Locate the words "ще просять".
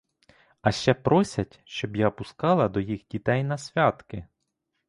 0.71-1.59